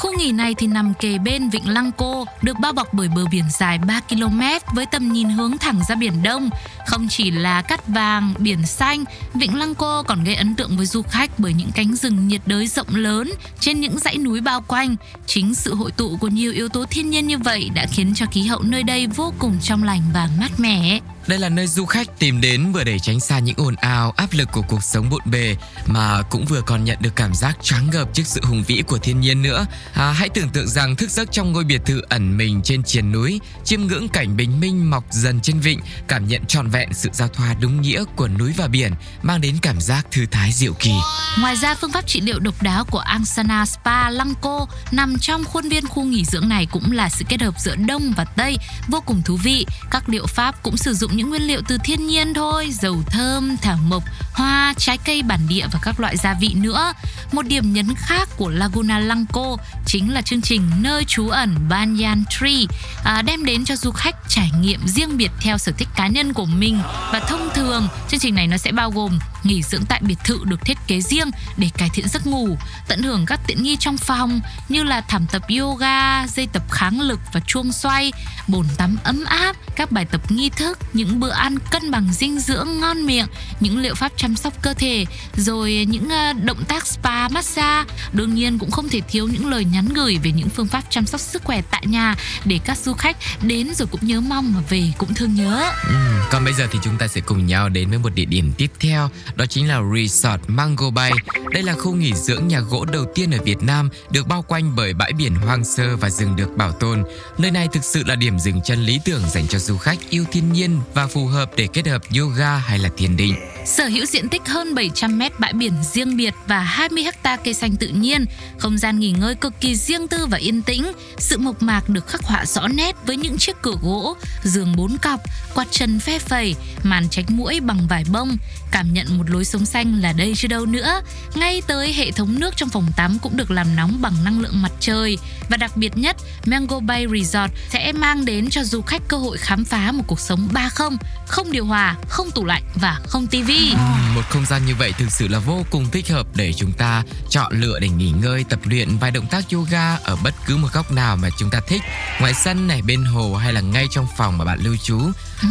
Khu 0.05 0.13
nghỉ 0.17 0.31
này 0.31 0.53
thì 0.53 0.67
nằm 0.67 0.93
kề 0.93 1.17
bên 1.17 1.49
vịnh 1.49 1.69
Lăng 1.69 1.91
Cô, 1.97 2.25
được 2.41 2.59
bao 2.59 2.73
bọc 2.73 2.93
bởi 2.93 3.07
bờ 3.15 3.25
biển 3.31 3.43
dài 3.49 3.77
3 3.77 4.01
km 4.09 4.41
với 4.75 4.85
tầm 4.85 5.13
nhìn 5.13 5.29
hướng 5.29 5.57
thẳng 5.57 5.79
ra 5.89 5.95
biển 5.95 6.23
Đông. 6.23 6.49
Không 6.87 7.07
chỉ 7.09 7.31
là 7.31 7.61
cát 7.61 7.87
vàng, 7.87 8.33
biển 8.37 8.65
xanh, 8.65 9.03
vịnh 9.33 9.57
Lăng 9.57 9.75
Cô 9.75 10.03
còn 10.03 10.23
gây 10.23 10.35
ấn 10.35 10.55
tượng 10.55 10.77
với 10.77 10.85
du 10.85 11.01
khách 11.01 11.39
bởi 11.39 11.53
những 11.53 11.71
cánh 11.75 11.95
rừng 11.95 12.27
nhiệt 12.27 12.41
đới 12.45 12.67
rộng 12.67 12.95
lớn 12.95 13.31
trên 13.59 13.79
những 13.79 13.99
dãy 13.99 14.17
núi 14.17 14.41
bao 14.41 14.61
quanh. 14.61 14.95
Chính 15.25 15.55
sự 15.55 15.75
hội 15.75 15.91
tụ 15.91 16.17
của 16.17 16.27
nhiều 16.27 16.51
yếu 16.51 16.69
tố 16.69 16.85
thiên 16.85 17.09
nhiên 17.09 17.27
như 17.27 17.37
vậy 17.37 17.69
đã 17.73 17.85
khiến 17.91 18.13
cho 18.15 18.25
khí 18.31 18.41
hậu 18.41 18.61
nơi 18.61 18.83
đây 18.83 19.07
vô 19.07 19.33
cùng 19.39 19.57
trong 19.61 19.83
lành 19.83 20.01
và 20.13 20.29
mát 20.39 20.59
mẻ. 20.59 20.99
Đây 21.27 21.39
là 21.39 21.49
nơi 21.49 21.67
du 21.67 21.85
khách 21.85 22.19
tìm 22.19 22.41
đến 22.41 22.71
vừa 22.71 22.83
để 22.83 22.99
tránh 22.99 23.19
xa 23.19 23.39
những 23.39 23.55
ồn 23.57 23.75
ào, 23.75 24.13
áp 24.17 24.27
lực 24.31 24.49
của 24.51 24.61
cuộc 24.61 24.83
sống 24.83 25.09
bộn 25.09 25.21
bề 25.25 25.55
mà 25.85 26.21
cũng 26.21 26.45
vừa 26.45 26.61
còn 26.61 26.83
nhận 26.83 26.97
được 27.01 27.15
cảm 27.15 27.35
giác 27.35 27.57
choáng 27.63 27.89
ngợp 27.89 28.13
trước 28.13 28.23
sự 28.25 28.41
hùng 28.43 28.63
vĩ 28.67 28.81
của 28.87 28.97
thiên 28.97 29.19
nhiên 29.19 29.41
nữa. 29.41 29.65
À, 29.93 30.11
hãy 30.11 30.29
tưởng 30.29 30.49
tượng 30.49 30.67
rằng 30.67 30.95
thức 30.95 31.09
giấc 31.09 31.31
trong 31.31 31.51
ngôi 31.51 31.63
biệt 31.63 31.81
thự 31.85 32.01
ẩn 32.09 32.37
mình 32.37 32.61
trên 32.63 32.83
triền 32.83 33.11
núi, 33.11 33.39
chiêm 33.63 33.81
ngưỡng 33.81 34.07
cảnh 34.09 34.37
bình 34.37 34.59
minh 34.59 34.89
mọc 34.89 35.03
dần 35.11 35.39
trên 35.41 35.59
vịnh, 35.59 35.79
cảm 36.07 36.27
nhận 36.27 36.45
trọn 36.45 36.69
vẹn 36.69 36.93
sự 36.93 37.09
giao 37.13 37.27
thoa 37.27 37.53
đúng 37.59 37.81
nghĩa 37.81 38.03
của 38.15 38.27
núi 38.27 38.53
và 38.57 38.67
biển, 38.67 38.91
mang 39.21 39.41
đến 39.41 39.57
cảm 39.61 39.81
giác 39.81 40.07
thư 40.11 40.25
thái 40.31 40.51
diệu 40.51 40.73
kỳ. 40.73 40.93
Ngoài 41.39 41.55
ra, 41.55 41.75
phương 41.75 41.91
pháp 41.91 42.07
trị 42.07 42.21
liệu 42.21 42.39
độc 42.39 42.61
đáo 42.61 42.85
của 42.85 42.99
Angsana 42.99 43.65
Spa 43.65 44.09
Lăng 44.09 44.33
Cô 44.41 44.67
nằm 44.91 45.15
trong 45.19 45.43
khuôn 45.43 45.69
viên 45.69 45.87
khu 45.87 46.03
nghỉ 46.03 46.25
dưỡng 46.25 46.49
này 46.49 46.67
cũng 46.71 46.91
là 46.91 47.09
sự 47.09 47.25
kết 47.29 47.41
hợp 47.41 47.53
giữa 47.59 47.75
Đông 47.75 48.13
và 48.17 48.25
Tây, 48.25 48.57
vô 48.87 49.03
cùng 49.05 49.21
thú 49.25 49.37
vị. 49.43 49.65
Các 49.91 50.09
liệu 50.09 50.25
pháp 50.27 50.63
cũng 50.63 50.77
sử 50.77 50.93
dụng 50.93 51.14
những 51.15 51.29
nguyên 51.29 51.47
liệu 51.47 51.61
từ 51.67 51.77
thiên 51.83 52.07
nhiên 52.07 52.33
thôi, 52.33 52.69
dầu 52.71 53.03
thơm, 53.07 53.57
thảo 53.57 53.77
mộc, 53.87 54.03
hoa, 54.33 54.73
trái 54.77 54.97
cây 54.97 55.23
bản 55.23 55.39
địa 55.47 55.65
và 55.71 55.79
các 55.83 55.99
loại 55.99 56.17
gia 56.17 56.33
vị 56.33 56.53
nữa. 56.53 56.93
Một 57.31 57.45
điểm 57.45 57.73
nhấn 57.73 57.95
khác 57.95 58.29
của 58.37 58.49
Laguna 58.49 58.99
Lanco 58.99 59.57
chính 59.85 60.13
là 60.13 60.21
chương 60.21 60.41
trình 60.41 60.61
nơi 60.81 61.03
trú 61.07 61.29
ẩn 61.29 61.69
Banyan 61.69 62.23
Tree 62.29 62.65
à, 63.03 63.21
đem 63.21 63.45
đến 63.45 63.65
cho 63.65 63.75
du 63.75 63.91
khách 63.91 64.15
trải 64.27 64.51
nghiệm 64.59 64.87
riêng 64.87 65.17
biệt 65.17 65.31
theo 65.41 65.57
sở 65.57 65.71
thích 65.77 65.87
cá 65.95 66.07
nhân 66.07 66.33
của 66.33 66.45
mình 66.45 66.79
và 67.11 67.19
thông 67.19 67.49
thường 67.55 67.87
chương 68.07 68.19
trình 68.19 68.35
này 68.35 68.47
nó 68.47 68.57
sẽ 68.57 68.71
bao 68.71 68.91
gồm 68.91 69.19
nghỉ 69.43 69.63
dưỡng 69.63 69.85
tại 69.85 70.01
biệt 70.03 70.17
thự 70.23 70.39
được 70.43 70.65
thiết 70.65 70.77
kế 70.87 71.01
riêng 71.01 71.31
để 71.57 71.69
cải 71.77 71.89
thiện 71.93 72.07
giấc 72.07 72.27
ngủ, 72.27 72.57
tận 72.87 73.03
hưởng 73.03 73.25
các 73.25 73.39
tiện 73.47 73.63
nghi 73.63 73.77
trong 73.79 73.97
phòng 73.97 74.41
như 74.69 74.83
là 74.83 75.01
thảm 75.01 75.25
tập 75.31 75.41
yoga, 75.59 76.27
dây 76.27 76.47
tập 76.53 76.63
kháng 76.71 77.01
lực 77.01 77.19
và 77.33 77.39
chuông 77.39 77.71
xoay, 77.71 78.11
bồn 78.47 78.65
tắm 78.77 78.97
ấm 79.03 79.25
áp, 79.25 79.55
các 79.75 79.91
bài 79.91 80.05
tập 80.05 80.31
nghi 80.31 80.49
thức, 80.49 80.79
như 80.93 81.04
những 81.05 81.19
bữa 81.19 81.29
ăn 81.29 81.57
cân 81.71 81.91
bằng 81.91 82.07
dinh 82.13 82.39
dưỡng 82.39 82.67
ngon 82.79 83.05
miệng, 83.05 83.27
những 83.59 83.77
liệu 83.77 83.95
pháp 83.95 84.11
chăm 84.17 84.35
sóc 84.35 84.53
cơ 84.61 84.73
thể, 84.73 85.05
rồi 85.35 85.85
những 85.89 86.09
ờ, 86.09 86.33
động 86.33 86.63
tác 86.67 86.87
spa 86.87 87.27
massage. 87.27 87.93
Đương 88.13 88.35
nhiên 88.35 88.59
cũng 88.59 88.71
không 88.71 88.89
thể 88.89 89.01
thiếu 89.01 89.27
những 89.27 89.49
lời 89.49 89.65
nhắn 89.65 89.85
gửi 89.93 90.17
về 90.23 90.31
những 90.31 90.49
phương 90.49 90.67
pháp 90.67 90.83
chăm 90.89 91.05
sóc 91.05 91.21
sức 91.21 91.43
khỏe 91.43 91.61
tại 91.71 91.83
nhà 91.87 92.15
để 92.45 92.59
các 92.65 92.77
du 92.77 92.93
khách 92.93 93.17
đến 93.41 93.73
rồi 93.75 93.87
cũng 93.91 94.07
nhớ 94.07 94.21
mong 94.21 94.53
mà 94.53 94.59
về 94.69 94.91
cũng 94.97 95.13
thương 95.13 95.35
nhớ. 95.35 95.71
Ừ, 95.87 95.95
còn 96.31 96.43
bây 96.43 96.53
giờ 96.53 96.67
thì 96.71 96.79
chúng 96.83 96.97
ta 96.97 97.07
sẽ 97.07 97.21
cùng 97.21 97.45
nhau 97.47 97.69
đến 97.69 97.89
với 97.89 97.99
một 97.99 98.15
địa 98.15 98.25
điểm 98.25 98.51
tiếp 98.57 98.71
theo, 98.79 99.09
đó 99.35 99.45
chính 99.45 99.67
là 99.67 99.79
Resort 99.95 100.41
Mango 100.47 100.89
Bay. 100.89 101.11
Đây 101.53 101.63
là 101.63 101.73
khu 101.73 101.95
nghỉ 101.95 102.13
dưỡng 102.13 102.47
nhà 102.47 102.59
gỗ 102.59 102.85
đầu 102.85 103.05
tiên 103.15 103.31
ở 103.31 103.37
Việt 103.43 103.63
Nam, 103.63 103.89
được 104.11 104.27
bao 104.27 104.41
quanh 104.41 104.75
bởi 104.75 104.93
bãi 104.93 105.13
biển 105.13 105.35
hoang 105.35 105.63
sơ 105.63 105.95
và 105.97 106.09
rừng 106.09 106.35
được 106.35 106.57
bảo 106.57 106.71
tồn. 106.71 107.03
Nơi 107.37 107.51
này 107.51 107.67
thực 107.73 107.83
sự 107.83 108.03
là 108.07 108.15
điểm 108.15 108.39
dừng 108.39 108.61
chân 108.65 108.83
lý 108.83 108.99
tưởng 109.05 109.21
dành 109.33 109.47
cho 109.47 109.59
du 109.59 109.77
khách 109.77 109.97
yêu 110.09 110.25
thiên 110.31 110.53
nhiên 110.53 110.79
và 110.95 111.07
phù 111.07 111.27
hợp 111.27 111.51
để 111.55 111.67
kết 111.73 111.87
hợp 111.87 112.01
yoga 112.19 112.57
hay 112.57 112.79
là 112.79 112.89
thiền 112.97 113.17
định. 113.17 113.35
Sở 113.65 113.85
hữu 113.85 114.05
diện 114.05 114.29
tích 114.29 114.41
hơn 114.45 114.75
700 114.75 115.17
mét 115.17 115.39
bãi 115.39 115.53
biển 115.53 115.73
riêng 115.93 116.17
biệt 116.17 116.33
và 116.47 116.59
20 116.59 117.03
hecta 117.03 117.37
cây 117.37 117.53
xanh 117.53 117.75
tự 117.75 117.87
nhiên, 117.87 118.25
không 118.57 118.77
gian 118.77 118.99
nghỉ 118.99 119.11
ngơi 119.11 119.35
cực 119.35 119.53
kỳ 119.59 119.75
riêng 119.75 120.07
tư 120.07 120.25
và 120.25 120.37
yên 120.37 120.61
tĩnh. 120.61 120.91
Sự 121.17 121.37
mộc 121.37 121.61
mạc 121.61 121.89
được 121.89 122.07
khắc 122.07 122.23
họa 122.23 122.45
rõ 122.45 122.67
nét 122.67 122.95
với 123.05 123.17
những 123.17 123.37
chiếc 123.37 123.55
cửa 123.61 123.75
gỗ, 123.81 124.15
giường 124.43 124.75
bốn 124.75 124.97
cọc, 124.97 125.19
quạt 125.55 125.67
trần 125.71 125.99
phe 125.99 126.19
phẩy, 126.19 126.55
màn 126.83 127.09
tránh 127.09 127.25
mũi 127.29 127.59
bằng 127.59 127.87
vải 127.87 128.03
bông. 128.11 128.37
Cảm 128.75 128.93
nhận 128.93 129.17
một 129.17 129.29
lối 129.29 129.45
sống 129.45 129.65
xanh 129.65 130.01
là 130.01 130.13
đây 130.13 130.33
chứ 130.35 130.47
đâu 130.47 130.65
nữa. 130.65 131.01
Ngay 131.35 131.61
tới 131.67 131.93
hệ 131.93 132.11
thống 132.11 132.39
nước 132.39 132.57
trong 132.57 132.69
phòng 132.69 132.91
tắm 132.95 133.17
cũng 133.21 133.37
được 133.37 133.51
làm 133.51 133.75
nóng 133.75 134.01
bằng 134.01 134.13
năng 134.23 134.41
lượng 134.41 134.61
mặt 134.61 134.71
trời. 134.79 135.17
Và 135.49 135.57
đặc 135.57 135.77
biệt 135.77 135.97
nhất, 135.97 136.15
Mango 136.45 136.79
Bay 136.79 137.05
Resort 137.13 137.51
sẽ 137.69 137.91
mang 137.91 138.25
đến 138.25 138.49
cho 138.49 138.63
du 138.63 138.81
khách 138.81 139.01
cơ 139.07 139.17
hội 139.17 139.37
khám 139.37 139.65
phá 139.65 139.91
một 139.91 140.03
cuộc 140.07 140.19
sống 140.19 140.49
3-0, 140.53 140.97
không 141.27 141.51
điều 141.51 141.65
hòa, 141.65 141.95
không 142.09 142.31
tủ 142.31 142.45
lạnh 142.45 142.63
và 142.75 142.99
không 143.07 143.27
tivi. 143.27 143.73
Một 144.15 144.21
không 144.29 144.45
gian 144.45 144.65
như 144.65 144.75
vậy 144.75 144.93
thực 144.97 145.11
sự 145.11 145.27
là 145.27 145.39
vô 145.39 145.65
cùng 145.69 145.89
thích 145.91 146.09
hợp 146.09 146.27
để 146.35 146.53
chúng 146.53 146.71
ta 146.71 147.03
chọn 147.29 147.61
lựa 147.61 147.79
để 147.79 147.89
nghỉ 147.89 148.11
ngơi, 148.11 148.43
tập 148.49 148.59
luyện 148.63 148.97
vài 148.97 149.11
động 149.11 149.27
tác 149.27 149.45
yoga 149.51 149.95
ở 149.95 150.15
bất 150.23 150.33
cứ 150.45 150.57
một 150.57 150.67
góc 150.73 150.91
nào 150.91 151.15
mà 151.15 151.29
chúng 151.39 151.49
ta 151.49 151.59
thích. 151.67 151.81
Ngoài 152.19 152.33
sân 152.33 152.67
này, 152.67 152.81
bên 152.81 153.03
hồ 153.03 153.35
hay 153.35 153.53
là 153.53 153.61
ngay 153.61 153.87
trong 153.91 154.07
phòng 154.17 154.37
mà 154.37 154.45
bạn 154.45 154.59
lưu 154.63 154.77
trú. 154.83 154.99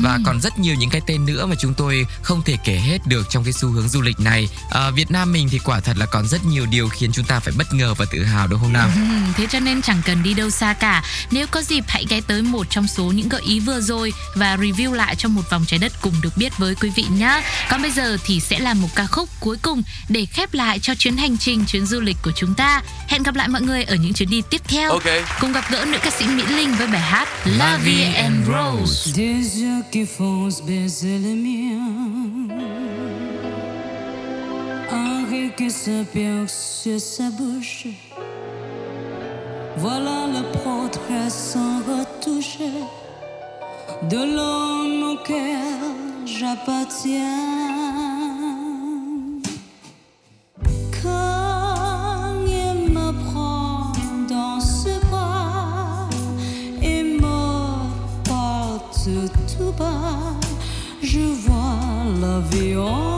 Và 0.02 0.18
còn 0.26 0.40
rất 0.40 0.58
nhiều 0.58 0.74
những 0.74 0.90
cái 0.90 1.00
tên 1.06 1.26
nữa 1.26 1.46
mà 1.46 1.54
chúng 1.58 1.74
tôi 1.74 2.06
không 2.22 2.42
thể 2.42 2.56
kể 2.64 2.76
hết 2.76 2.98
được 3.06 3.26
trong 3.30 3.44
cái 3.44 3.52
xu 3.52 3.68
hướng 3.68 3.88
du 3.88 4.02
lịch 4.02 4.20
này. 4.20 4.48
À, 4.70 4.90
Việt 4.90 5.10
Nam 5.10 5.32
mình 5.32 5.48
thì 5.50 5.58
quả 5.58 5.80
thật 5.80 5.96
là 5.96 6.06
còn 6.06 6.28
rất 6.28 6.44
nhiều 6.44 6.66
điều 6.66 6.88
khiến 6.88 7.10
chúng 7.12 7.24
ta 7.24 7.40
phải 7.40 7.54
bất 7.58 7.74
ngờ 7.74 7.94
và 7.94 8.04
tự 8.04 8.24
hào 8.24 8.46
đúng 8.46 8.60
không 8.60 8.72
nào? 8.72 8.90
Ừm, 8.94 9.32
thế 9.36 9.46
cho 9.50 9.60
nên 9.60 9.82
chẳng 9.82 10.02
cần 10.04 10.22
đi 10.22 10.34
đâu 10.34 10.50
xa 10.50 10.72
cả. 10.72 11.04
Nếu 11.30 11.46
có 11.46 11.62
dịp 11.62 11.84
hãy 11.88 12.06
ghé 12.08 12.20
tới 12.26 12.42
một 12.42 12.66
trong 12.70 12.86
số 12.86 13.04
những 13.04 13.28
gợi 13.28 13.42
ý 13.46 13.60
vừa 13.60 13.80
rồi 13.80 14.12
và 14.34 14.56
review 14.56 14.92
lại 14.92 15.16
trong 15.16 15.34
một 15.34 15.50
vòng 15.50 15.64
trái 15.66 15.78
đất 15.78 15.92
cùng 16.00 16.14
được 16.22 16.36
biết 16.36 16.58
với 16.58 16.74
quý 16.74 16.90
vị 16.96 17.04
nhé. 17.10 17.42
Còn 17.70 17.82
bây 17.82 17.90
giờ 17.90 18.16
thì 18.24 18.40
sẽ 18.40 18.58
là 18.58 18.74
một 18.74 18.88
ca 18.94 19.06
khúc 19.06 19.28
cuối 19.40 19.56
cùng 19.62 19.82
để 20.08 20.26
khép 20.26 20.54
lại 20.54 20.78
cho 20.78 20.94
chuyến 20.94 21.16
hành 21.16 21.38
trình, 21.38 21.64
chuyến 21.66 21.86
du 21.86 22.00
lịch 22.00 22.16
của 22.22 22.32
chúng 22.36 22.54
ta. 22.54 22.82
Hẹn 23.08 23.22
gặp 23.22 23.34
lại 23.34 23.48
mọi 23.48 23.62
người 23.62 23.84
ở 23.84 23.94
những 23.94 24.12
chuyến 24.12 24.30
đi 24.30 24.42
tiếp 24.50 24.62
theo. 24.68 24.90
Ok. 24.90 25.02
Cùng 25.40 25.52
gặp 25.52 25.64
gỡ 25.70 25.84
nữ 25.84 25.98
ca 26.04 26.10
sĩ 26.10 26.26
Mỹ 26.26 26.42
Linh 26.48 26.74
với 26.74 26.86
bài 26.86 27.00
hát 27.00 27.28
La 27.44 27.78
Vie 27.84 28.04
en 28.04 28.44
Rose. 28.46 29.12
Yeux 29.74 29.84
qui 29.90 30.06
se 30.06 30.62
baiser 30.62 31.18
les 31.18 31.34
miens. 31.34 32.48
Rire 35.30 35.54
qui 35.56 35.70
se 35.70 36.04
perd 36.04 36.48
sur 36.48 37.00
sa 37.00 37.30
bouche. 37.30 37.86
Voilà 39.76 40.26
le 40.34 40.42
portrait 40.62 41.30
sans 41.30 41.78
retouche 41.78 42.58
de 44.10 44.20
l'homme 44.36 45.12
auquel 45.12 46.26
j'appartiens. 46.26 47.73
Je 61.02 61.20
vois 61.20 62.04
la 62.20 62.40
vie 62.50 62.76
en 62.76 63.13